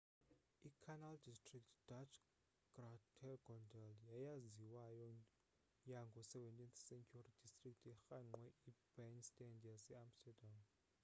i-canal 0.69 1.17
district 1.29 1.69
dutch: 1.89 2.17
grachtengordel 2.77 3.91
yeyaziwayo 4.13 5.09
yango 5.93 6.21
17th-century 6.31 7.31
district 7.41 7.85
erhangqwe 7.93 8.47
i-binnenstad 8.73 9.69
yase-amsterdam 9.71 10.61